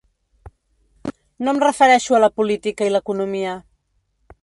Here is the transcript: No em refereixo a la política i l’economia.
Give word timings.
No 1.43 1.53
em 1.53 1.61
refereixo 1.65 2.17
a 2.17 2.23
la 2.25 2.33
política 2.41 2.89
i 2.91 2.97
l’economia. 2.97 3.57